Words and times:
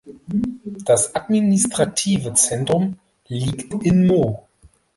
Das 0.83 1.13
administrative 1.13 2.33
Zentrum 2.33 2.97
liegt 3.27 3.71
in 3.83 4.07
"Mo". 4.07 4.47